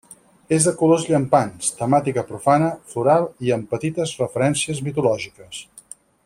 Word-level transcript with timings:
És 0.55 0.63
de 0.67 0.71
colors 0.77 1.03
llampants, 1.09 1.69
temàtica 1.81 2.23
profana, 2.31 2.71
floral 2.95 3.29
i 3.49 3.53
amb 3.57 3.69
petites 3.75 4.15
referències 4.23 4.83
mitològiques. 4.89 5.63